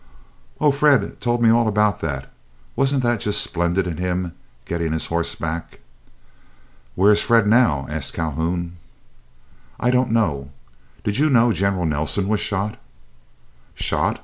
[0.59, 2.31] "Oh, Fred told me all about that.
[2.75, 4.31] Wasn't that just splendid in him,
[4.65, 5.79] getting his horse back!"
[6.95, 8.77] "Where is Fred now?" asked Calhoun.
[9.79, 10.49] "I don't know.
[11.03, 12.79] Did you know General Nelson was shot?"
[13.75, 14.19] "Shot?